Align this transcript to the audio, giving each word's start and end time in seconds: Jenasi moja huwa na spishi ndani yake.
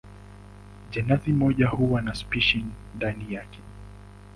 Jenasi 0.91 1.31
moja 1.33 1.67
huwa 1.67 2.01
na 2.01 2.15
spishi 2.15 2.65
ndani 2.95 3.33
yake. 3.33 3.59